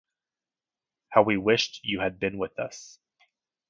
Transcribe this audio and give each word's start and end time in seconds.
How 1.09 1.21
we 1.21 1.37
wished 1.37 1.79
you 1.85 1.99
had 1.99 2.19
been 2.19 2.39
with 2.39 2.57
us. 2.57 2.97